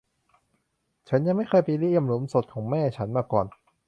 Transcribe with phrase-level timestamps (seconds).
[1.07, 3.45] ฉันยังไม่เคยไปเยี่ยมหลุมศพของแม่ฉันมาก่อน